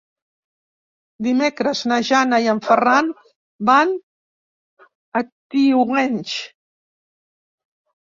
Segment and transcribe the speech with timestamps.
[1.27, 3.13] Dimecres na Jana i en Ferran
[3.73, 3.95] van
[5.23, 6.37] a Tivenys.